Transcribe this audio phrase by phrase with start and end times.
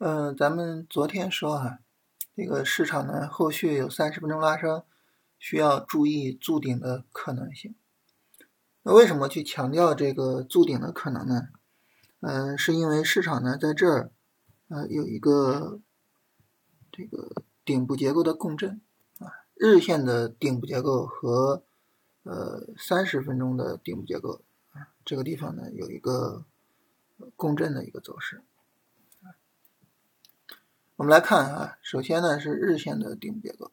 [0.00, 1.80] 嗯，咱们昨天说哈，
[2.36, 4.84] 这个市场呢后续有三十分钟拉升，
[5.40, 7.74] 需要注意筑顶的可能性。
[8.84, 11.48] 那为什么去强调这个筑顶的可能呢？
[12.20, 14.12] 嗯，是因为市场呢在这儿，
[14.68, 15.80] 呃，有一个
[16.92, 18.80] 这个顶部结构的共振
[19.18, 19.26] 啊，
[19.56, 21.64] 日线的顶部结构和
[22.22, 26.44] 呃三十分钟的顶部结构啊，这个地方呢有一个
[27.34, 28.44] 共振的一个走势。
[30.98, 33.70] 我们来看啊，首先呢是日线的顶部结构，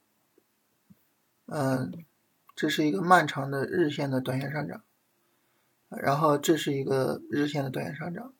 [1.47, 2.05] 嗯，
[2.55, 4.83] 这是一个漫长的日线的短线上涨，
[5.89, 8.31] 然后这是一个日线的短线上涨，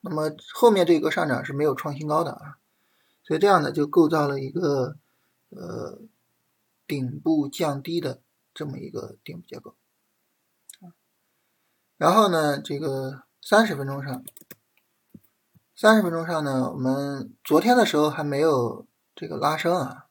[0.00, 2.58] 那么后面这个上涨是没有创新高的啊，
[3.24, 4.96] 所以这样呢就构造了一个
[5.48, 6.00] 呃
[6.86, 8.20] 顶部降低的
[8.54, 9.74] 这么一个顶部结构，
[11.96, 14.24] 然后呢这个三十分钟上。
[15.80, 18.86] 三十分钟上呢，我们昨天的时候还没有
[19.16, 20.08] 这个拉升啊，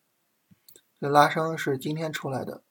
[0.99, 2.63] 这拉升是今天出来的。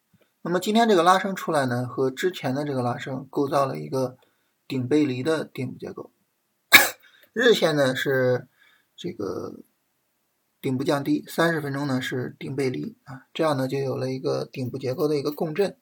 [0.42, 4.18] 那么今天这个拉升出来呢，和之前的这个拉升构造了一个
[4.66, 6.10] 顶背离的顶部结构。
[7.32, 8.48] 日线呢是
[8.96, 9.60] 这个
[10.60, 15.78] 顶部降低，三十分钟呢是顶背离啊，这样呢就有了一个顶部结构的一个共振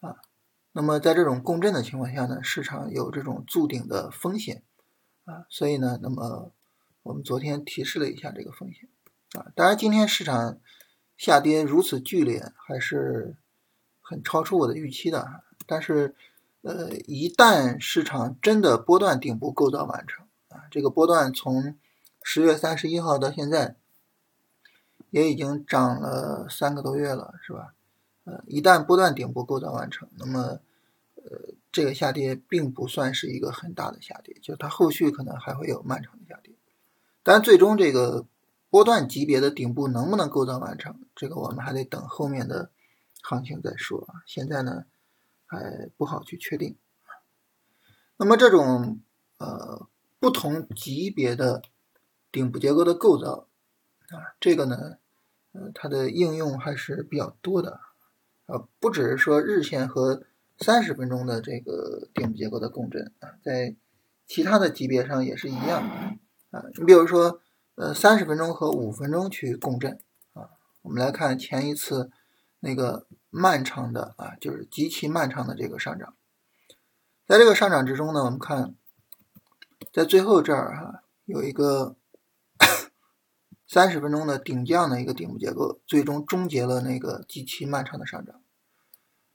[0.00, 0.16] 啊。
[0.72, 4.62] 那么在这种共振的情况下呢，市场有这种筑顶的风险。
[5.26, 6.52] 啊，所以呢，那么
[7.02, 8.88] 我们昨天提示了一下这个风险
[9.32, 9.50] 啊。
[9.56, 10.60] 当然，今天市场
[11.16, 13.34] 下跌如此剧烈，还是
[14.00, 15.42] 很超出我的预期的。
[15.66, 16.14] 但是，
[16.62, 21.76] 呃，一旦市场真的波段顶部构造完成啊，这个波段从
[22.22, 23.74] 十月三十一号到现在
[25.10, 27.74] 也已经涨了三个多月了，是吧？
[28.22, 30.60] 呃，一旦波段顶部构造完成，那么，
[31.16, 31.55] 呃。
[31.76, 36.54] 这个下跌并不算是一个很大的下跌，就它后续可能还会有漫长的下跌，
[37.22, 38.24] 但最终这个
[38.70, 42.70] 波段级别的顶部能不能构造完成，这个我们还得等后面的
[43.20, 44.24] 行情再说啊。
[44.24, 44.86] 现在呢
[45.44, 46.76] 还不好去确定。
[48.16, 49.00] 那么这种
[49.36, 49.86] 呃
[50.18, 51.60] 不同级别的
[52.32, 53.48] 顶部结构的构造
[54.08, 54.96] 啊，这个呢
[55.52, 57.80] 呃它的应用还是比较多的
[58.46, 60.22] 啊，不只是说日线和。
[60.58, 63.76] 三十分钟的这个顶部结构的共振啊，在
[64.26, 65.82] 其他的级别上也是一样
[66.50, 66.64] 啊。
[66.78, 67.40] 你比如说，
[67.74, 70.00] 呃，三十分钟和五分钟去共振
[70.32, 70.50] 啊。
[70.82, 72.10] 我们来看前一次
[72.60, 76.14] 那个漫长的啊，就是极其漫长的这个上涨。
[77.26, 78.74] 在这个上涨之中呢，我们看
[79.92, 81.96] 在最后这儿哈，有一个
[83.68, 88.40] 三十分钟的顶降的一个顶部结构，最终终结了那个极其漫长的上涨。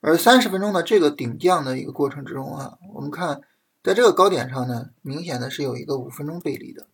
[0.03, 3.41] 而三十分钟的这个顶降的一个过程之中啊，我们看
[3.83, 6.87] 在这个高点上呢，明显的是有一个五分钟背离的。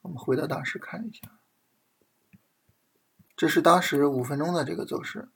[0.00, 1.38] 我们回到当时看一下，
[3.36, 5.28] 这是当时五分钟的这个走势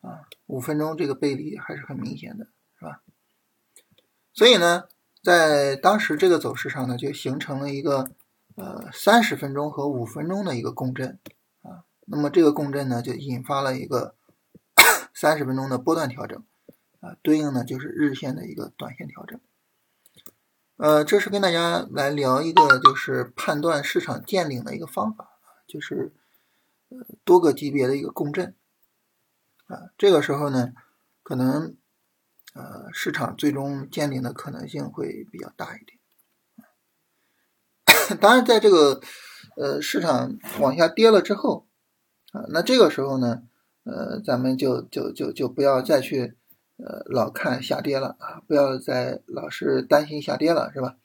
[0.00, 2.46] 啊，五分钟这个背离还是很明显的，
[2.78, 3.02] 是吧？
[4.32, 4.84] 所以呢，
[5.24, 8.12] 在当时这个走势上呢，就形成了一个
[8.54, 11.18] 呃三十分钟和五分钟的一个共振
[11.62, 14.14] 啊，那么这个共振呢，就引发了一个。
[15.18, 16.44] 三十分钟的波段调整，
[17.00, 19.40] 啊，对应呢就是日线的一个短线调整。
[20.76, 26.12] 呃，这是跟大家来聊一个就是判断市场见顶的一个方法，就是
[27.24, 28.54] 多个级别的一个共振，
[29.68, 30.74] 啊，这个时候呢，
[31.22, 31.74] 可能
[32.52, 35.98] 呃市场最终见顶的可能性会比较大一点。
[38.20, 39.00] 当然，在这个
[39.56, 41.66] 呃市场往下跌了之后，
[42.32, 43.44] 啊，那这个时候呢。
[43.86, 46.34] 呃，咱们就就就就不要再去
[46.76, 50.96] 呃老看下跌了啊，不要再老是担心下跌了，是吧？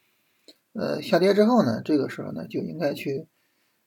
[0.73, 3.27] 呃，下跌之后呢，这个时候呢就应该去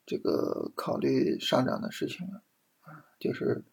[0.07, 2.43] 这个考虑上涨的事情了
[2.83, 3.65] 啊，就是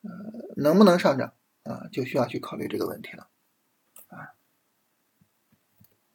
[0.00, 0.10] 呃
[0.56, 1.34] 能不能上涨
[1.64, 3.28] 啊，就需要去考虑这个问题了
[4.08, 4.32] 啊。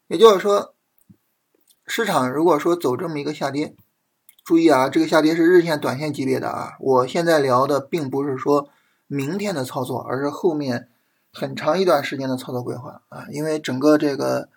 [0.07, 0.73] 也就是说，
[1.85, 3.75] 市场如果说走这么一个下跌。
[4.49, 6.75] 注意啊，这个下跌是日线、短线级别的啊。
[6.79, 8.67] 我现在聊的并不是说
[9.05, 10.89] 明天的操作，而是后面
[11.31, 13.27] 很长一段时间的操作规划啊。
[13.31, 14.49] 因为整个这个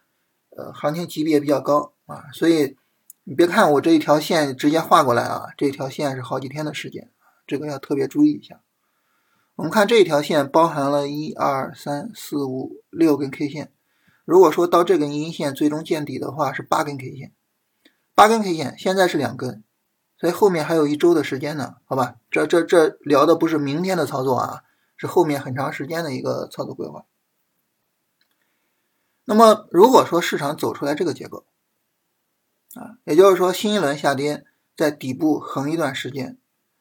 [0.56, 2.78] 呃行情级别比较高啊，所以
[3.24, 7.10] 你别看我这一条线直接画过来啊，这条线是好几天的时间，
[7.46, 8.62] 这个要特别注意一下。
[9.56, 13.70] 我们看这一条线包含了一二三四五六根 K 线，
[14.24, 17.32] 如果说到这根阴线最终见底的话，是八根 K 线，
[18.14, 19.62] 八根 K 线现在是两根。
[20.22, 22.14] 所以后面还有一周的时间呢，好吧？
[22.30, 24.62] 这这这聊的不是明天的操作啊，
[24.96, 27.06] 是后面很长时间的一个操作规划。
[29.24, 31.44] 那么如果说市场走出来这个结构
[32.74, 34.44] 啊，也就是说新一轮下跌
[34.76, 36.38] 在底部横一段时间，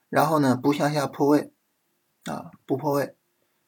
[0.08, 1.52] 然后呢不向下破位
[2.26, 3.16] 啊，不破位，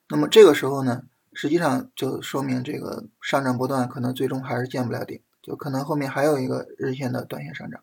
[0.08, 7.82] 那么这个时候呢，实际上就说明这个上涨波段可能最终还是见不了顶，就可能后面还有一个日线的短线上涨。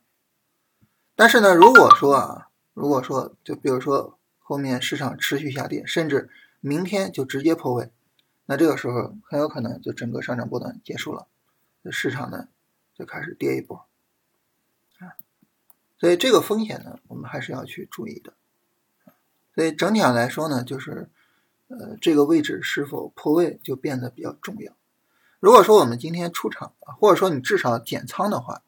[1.20, 6.31] 但是呢，如果说啊，如果说就比如说后面市场持续下跌，甚至
[6.61, 7.90] 明天就直接破位，
[8.46, 11.26] 那这个时候很有可能就整个上涨波段结束了，
[11.93, 12.49] 市场呢
[12.94, 13.84] 就开始跌一波
[14.99, 15.12] 啊。
[15.99, 18.32] 所以这个风险呢，我们还是要去注意的。
[19.55, 21.11] 所以整体上来说呢，就是
[21.69, 24.72] 呃这个位置是否破位就变得比较重要。
[25.38, 28.62] 如果说我们今天出场，或者说你至少减仓的话，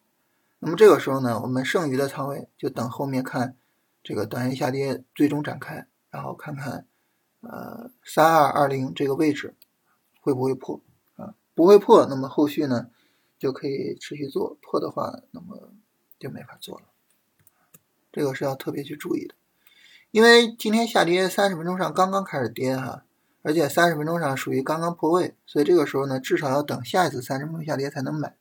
[0.64, 3.56] 那么这个时候呢，我们剩余的仓位就等后面看
[4.04, 6.86] 这个短线下跌最终展开，然后看看
[7.40, 9.56] 呃三二二零这个位置
[10.20, 10.80] 会不会破
[11.16, 11.34] 啊？
[11.52, 12.86] 不会破，那么后续呢
[13.40, 15.72] 就可以持续做；破的话，那么
[16.20, 16.84] 就没法做了。
[18.12, 19.34] 这个是要特别去注意的，
[20.12, 23.02] 因为今天下跌三十分钟上刚刚开始跌哈，
[23.42, 28.36] 而且三十分钟上属于刚刚破位，所以这个时候呢，至少要等下一次三十分钟下跌才能买，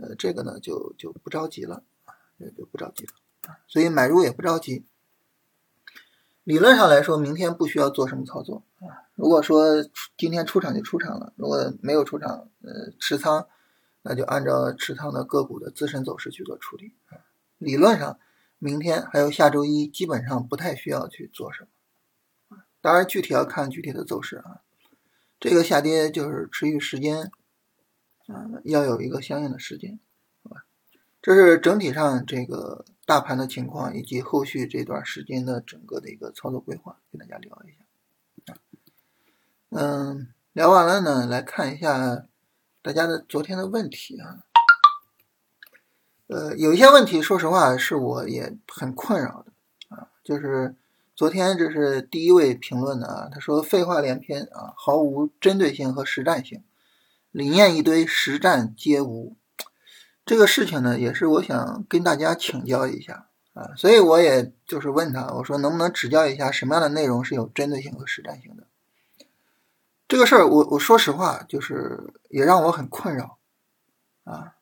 [0.00, 2.14] 呃，这个呢就就不着急了啊，
[2.56, 3.12] 就不着急了
[3.48, 4.84] 啊，所以买入也不着急。
[6.44, 9.84] 理论上来说，明天不需要做什么操作啊，如果说
[10.16, 13.46] 今天出场就出场了，如果没有出场，呃，持仓，
[14.02, 16.94] 那就按照持仓的个股的自身走势去做处理，
[17.58, 18.18] 理论上。
[18.62, 22.58] 明天还有下周一，基本上不太需要去做什么。
[22.82, 24.60] 当然，具体要看具体的走势啊。
[25.40, 27.30] 这个下跌就是持续时间，
[28.64, 29.98] 要有一个相应的时间，
[30.42, 30.64] 好吧？
[31.22, 38.54] 这是整体上这个大盘的情况，以及后续这段时间的整个的一个操作规划，跟大家聊一下。
[39.70, 42.26] 嗯，聊完了呢，来看一下
[42.82, 44.40] 大家的昨天的问题啊。
[46.26, 49.52] 呃，有一些问题，说实话是我也很困扰的
[49.94, 50.08] 啊。
[50.24, 50.74] 就是
[51.14, 56.64] 昨天这是第一位评论的啊，他说废话连篇啊，毫无针对性和实战性，
[57.30, 59.36] 理念一堆，实战皆无。
[60.24, 68.64] 这个事情呢，也是我想跟大家请教一下啊，所以我也就是问他，我说能不能指教一下什么样的内容是有针对性和实战性的？
[70.06, 73.38] 这个事儿，我我说实话，就是也让我很困扰
[74.24, 74.54] 啊。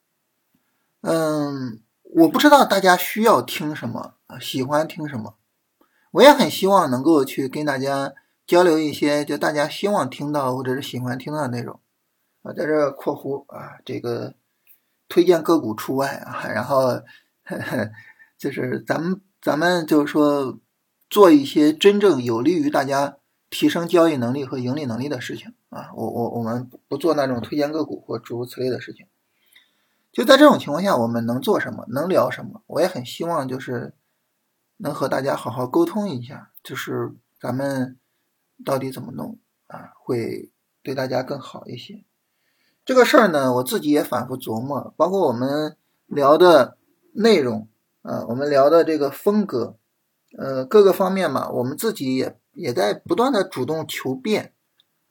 [1.00, 5.36] 嗯，我不知道大家需要听什么，喜欢听什么，
[6.10, 8.12] 我也很希望能够去跟大家
[8.46, 11.80] 交流一些就大家希望听到或者是喜欢听到的内容
[12.48, 14.34] 啊，在这括弧啊，这个
[15.06, 16.86] 推荐个股除外啊，然后
[17.44, 17.90] 呵呵
[18.38, 20.58] 就是咱们咱们就是说
[21.10, 23.18] 做一些真正有利于大家
[23.50, 29.06] 提升交易能力和盈利能力的事情啊，我我我们不做那种推荐个股或诸如此类的事情。
[30.10, 31.84] 就在这种情况下，我们能做什么？
[31.90, 32.62] 能聊什么？
[32.66, 33.92] 我也很希望就是
[34.78, 37.98] 能和大家好好沟通一下，就是咱们
[38.64, 40.50] 到底怎么弄啊，会
[40.82, 42.04] 对大家更好一些。
[42.88, 45.76] 这个事儿呢，我自己也反复琢磨，包括我们
[46.06, 46.78] 聊的
[47.12, 47.68] 内容
[48.00, 49.76] 啊，我们聊的这个风格，
[50.38, 54.54] 呃，各个方面嘛，我们自己也也在不断的主动求变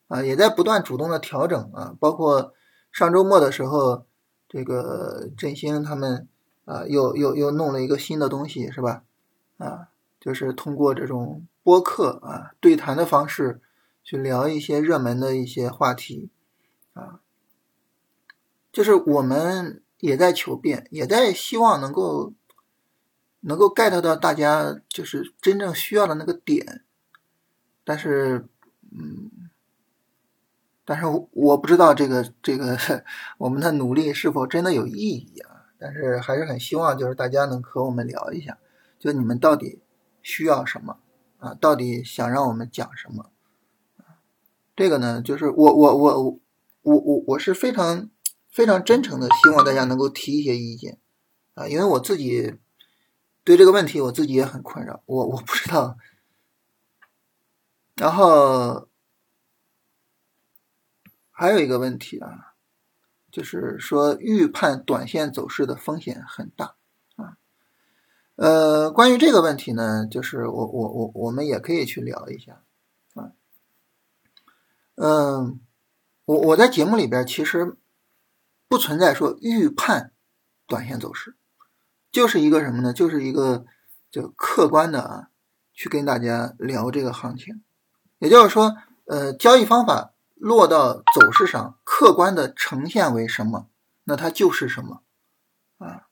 [0.07, 2.51] 啊，也在不断主动的调整啊，包括
[2.91, 4.05] 上周末的时候。
[4.49, 6.25] 这个振兴他们
[6.63, 9.03] 啊，又又又弄了一个新的东西，是吧？
[9.57, 9.89] 啊，
[10.21, 13.59] 就是通过这种播客啊对谈的方式
[14.05, 16.29] 去聊一些热门的一些话题
[16.93, 17.19] 啊，
[18.77, 22.31] 就是我们也在求变，也在希望能够
[23.39, 26.83] 能够 get 到大家就是真正需要的那个点，
[27.83, 28.45] 但是
[28.91, 29.31] 嗯。
[30.85, 32.77] 但是我不知道这个这个
[33.39, 35.65] 我们的努力是否真的有意义啊？
[35.79, 38.59] 但是还是很希望就是大家能和我们聊一下，
[38.99, 39.81] 就你们到底
[40.21, 40.99] 需要什么
[41.39, 41.55] 啊？
[41.59, 43.31] 到底想让我们讲什么？
[44.75, 46.39] 这个呢，就是我我我
[46.83, 48.09] 我我我是非常
[48.49, 50.99] 非常真诚的希望大家能够提一些意见
[51.53, 52.55] 啊，因为我自己
[53.43, 55.97] 对这个问题我自己也很困扰，我我不知道，
[57.95, 58.87] 然后。
[61.39, 62.55] 还有一个问题啊，
[63.31, 66.73] 就是说预判短线走势的风险很大
[67.15, 67.37] 啊。
[68.37, 72.63] 呃，关于这个问题呢，就是我我我我们也可以去聊一下
[73.13, 73.33] 啊。
[74.95, 75.59] 嗯，
[76.25, 77.77] 我我在节目里边其实
[78.67, 80.11] 不存在说预判
[80.67, 81.35] 短线走势，
[82.11, 82.93] 就是一个什么呢？
[82.93, 83.65] 就是一个
[84.11, 85.27] 就客观的啊，
[85.73, 87.63] 去跟大家聊这个行情。
[88.19, 90.13] 也就是说，呃，交易方法。
[90.39, 93.71] 落到走势上，客观的呈现为什么，
[94.03, 95.01] 那它就是什么
[95.79, 96.09] 啊？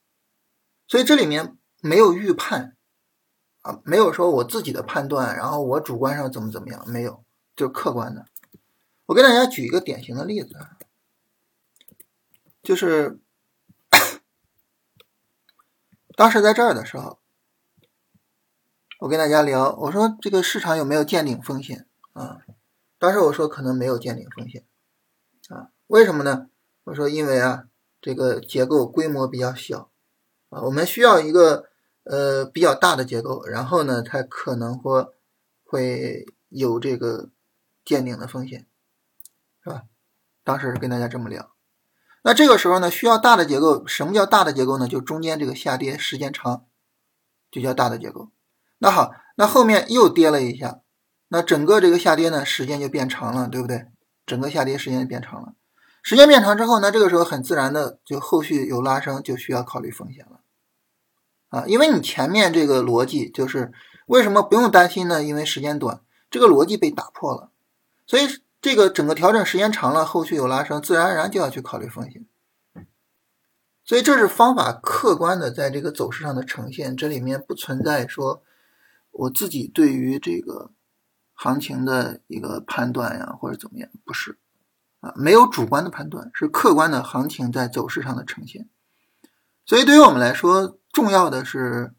[0.88, 2.76] 所以这里面没有预判
[3.62, 7.24] 啊，没有说我自己的判断，然后我主观上怎么怎么样，没有，
[7.56, 8.26] 就客观的。
[9.06, 10.75] 我给大家举一个典型的例子啊，
[12.66, 13.20] 就是
[16.16, 17.20] 当时在这儿的时候，
[19.02, 22.40] 我跟大家聊，我说这个市场有没有见顶风险啊？
[22.98, 24.66] 当时我说可能没有见顶风险
[25.50, 26.50] 啊，为什么呢？
[26.86, 27.68] 我说因为啊，
[28.02, 29.92] 这个结构规模比较小
[30.50, 31.70] 啊，我们需要一个
[32.04, 35.08] 呃比较大的结构，然后呢才可能会
[35.64, 37.30] 会有这个
[37.86, 38.66] 见顶的风险。
[39.64, 39.84] 是吧？
[40.44, 41.55] 当时是跟大家这么聊。
[42.28, 43.86] 那这个时候呢，需要大的结构。
[43.86, 44.88] 什么叫大的结构呢？
[44.88, 46.66] 就中间这个下跌时间长，
[47.52, 48.32] 就叫大的结构。
[48.80, 50.80] 那好，那后面又跌了一下，
[51.28, 53.86] 那整个这个下跌呢，时间就变长了，对不对？
[54.26, 55.54] 整个下跌时间就变长了。
[56.02, 60.40] 时间变长之后呢，这个时候很自然的就后续有拉升，就需要考虑风险了
[61.50, 61.66] 啊。
[61.68, 63.72] 因为你前面这个逻辑就是
[64.08, 65.24] 为什么不用担心呢？
[65.24, 66.02] 因为时间短，
[66.32, 67.52] 这个逻辑被打破了，
[68.08, 68.24] 所以。
[68.66, 72.26] 这个整个调整时间长了，后续有拉升，自然而然就要去考虑风险。
[73.84, 78.42] 所以这是方法客观的在这个走势上的呈现，这里面不存在说
[79.12, 80.72] 我自己对于这个
[81.36, 84.40] 行情的一个判断呀，或者怎么样，不是
[85.00, 88.68] 啊，没有主观的判断，是客观的行情在走势上的呈现。
[89.64, 91.94] 所以对于我们来说，重要的是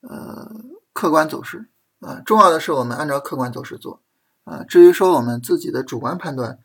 [0.00, 0.50] 呃
[0.94, 1.68] 客观走势
[2.00, 4.02] 啊，重要的是我们按照客观走势做。
[4.46, 6.60] 啊，至于说我们自己的主观判断，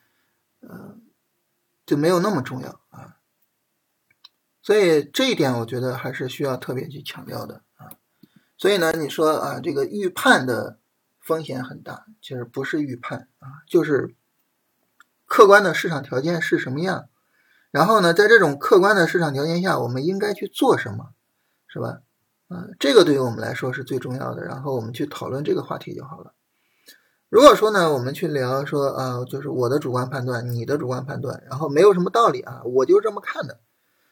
[0.60, 0.98] 呃，
[1.84, 3.18] 就没有那么重要啊。
[4.62, 7.98] 所以这一点我觉得还是需要特别去强调的啊。
[8.56, 10.78] 所以呢，你说啊，这个预判的
[11.20, 14.14] 风险很大，其实不是预判啊，就是
[15.26, 17.10] 客观的市场条件是什么样，
[17.72, 21.16] 然后呢，在这种客观的市场条件下，我们应该去做什么，
[21.68, 22.04] 是吧？
[22.50, 24.44] 嗯，这个对于我们来说是最重要的。
[24.44, 26.36] 然后我们去讨论这个话题就好了。
[27.32, 33.62] 如果说呢，我们去聊说啊，就是我的主观判断，你的主观判断，然后没有什么道理啊，我就这么看的，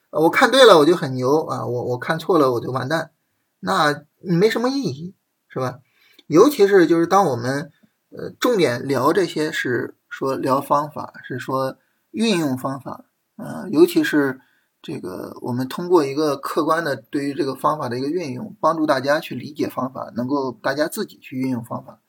[0.09, 3.11] 我看对了我就很牛啊，我我看错了我就完蛋，
[3.59, 5.15] 那没什么意义，
[5.49, 5.79] 是吧？
[6.27, 7.73] 尤其是就是当我们
[8.09, 11.75] 呃重点聊这些是说聊方法，是说
[12.11, 13.03] 运用方法
[13.35, 14.39] 啊，尤其是
[14.81, 21.99] 这个我们通过一个客观的对于这个方法的一个运用，帮助大家去理解方法，能够大家自己去运用方法。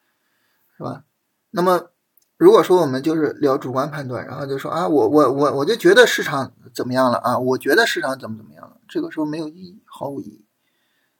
[0.81, 1.05] 是吧？
[1.51, 1.91] 那么，
[2.39, 7.39] 如果说我们就是聊主观判断，然后就说啊，我我我我就觉得市场怎么样了啊？
[7.39, 8.81] 我觉得市场怎么怎么样了？
[8.89, 10.47] 这个时候没有意义，毫无意义。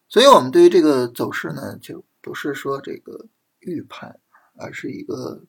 [0.09, 3.27] 所以，我们对于这个走势呢，就不是说这个
[3.59, 4.19] 预判，
[4.57, 5.45] 而是一个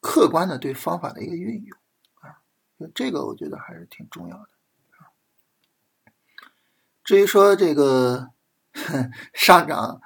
[0.00, 1.76] 客观的对方法的一个运用
[2.20, 2.46] 啊。
[2.78, 4.48] 就这个，我觉得还是挺重要的
[4.98, 5.10] 啊。
[7.02, 8.28] 至于说这个
[9.34, 10.00] 上涨。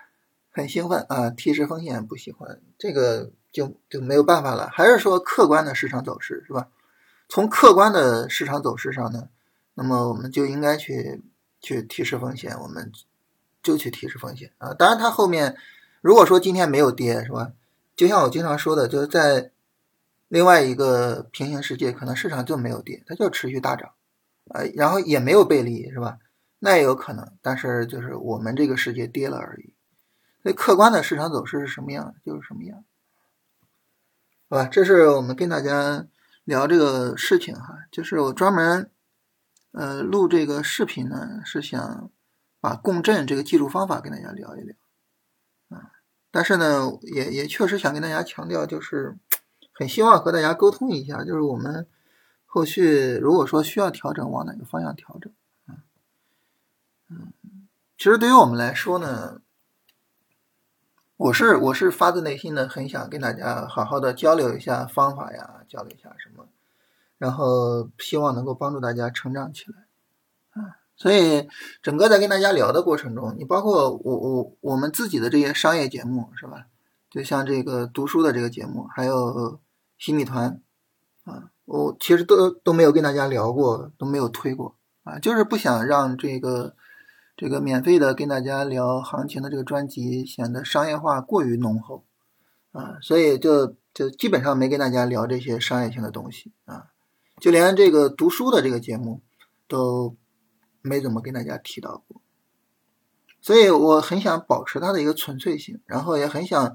[0.57, 1.29] 很兴奋啊！
[1.29, 4.71] 提示风险不喜欢，这个就就没有办法了。
[4.73, 6.69] 还是说客观的市场走势是吧？
[7.29, 9.29] 从客观的市场走势上呢，
[9.75, 11.23] 那么我们就应该去
[11.61, 12.91] 去提示风险，我们
[13.63, 14.73] 就去提示风险啊。
[14.73, 15.59] 当然，它后面
[16.01, 17.53] 如果说今天没有跌是吧？
[17.95, 19.51] 就像我经常说的，就是在
[20.29, 23.91] 另外一个平行世界，可能市场就没有跌，它就持续大涨
[24.49, 26.17] 啊，然后也没有背离是吧？
[26.61, 29.75] 那也有可能，但是就是我们这个世界跌了而已。
[30.47, 32.85] 那客观的市场走势是什么样，就是什么样，
[34.49, 34.67] 好吧？
[34.67, 36.07] 这是我们跟大家
[36.45, 38.89] 聊这个事情哈，就是我专门
[39.73, 42.13] 呃录这个视频呢，是想
[42.61, 44.77] 把共振这个技术方法跟大家聊一聊
[45.71, 45.91] 啊。
[46.31, 49.19] 但是呢，也也确实想跟大家强调，就是
[49.73, 51.89] 很希望和大家沟通一下，就是我们
[52.45, 55.33] 后续如果说需要调整，往哪个方向调整
[55.67, 55.83] 啊？
[57.11, 57.33] 嗯，
[57.99, 59.41] 其实对于我们来说呢。
[61.19, 66.47] 我是我是发自内心的很想跟大家好好的交流一下方法呀，交流一下什么，
[67.17, 71.49] 然后希望能够帮助大家成长起来，啊，所以
[71.83, 76.67] 整个在跟大家聊的过程中，你包括我我我们自己的这些商业节目是吧？
[77.11, 79.59] 就像这个读书的这个节目，还有
[79.97, 80.61] 新米团，
[81.25, 86.77] 啊，我其实都都没有跟大家聊过，都没有推过，啊，就是不想让这个。
[87.37, 92.05] 这个免费的跟大家聊行情的这个专辑显得商业化过于浓厚
[92.73, 96.87] 啊，所以就就基本上没跟大家聊这些商业性的东西啊，
[97.39, 99.21] 就连这个读书的这个节目
[99.69, 100.17] 都
[100.81, 102.23] 没怎么跟大家提到过，
[103.43, 106.75] 所以我很想保持它的一个纯粹性，然后也很想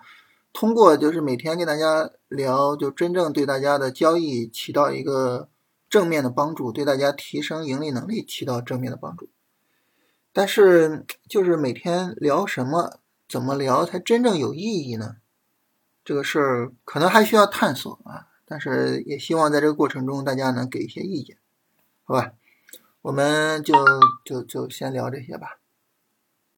[0.54, 5.50] 通过就是每天跟大家聊，就真正对大家的交易起到一个
[5.90, 9.30] 正面的帮助，对大家提升盈利能力起到正面的帮助。
[10.34, 15.18] 但是就是每天聊什么，怎么聊才真正有意义呢？
[16.04, 18.28] 这个事儿可能还需要探索啊。
[18.46, 21.38] 但是也希望在这个过程中，大家能给一些意见，
[22.04, 22.34] 好吧？
[23.02, 23.74] 我们就
[24.26, 25.61] 就就先聊这些吧。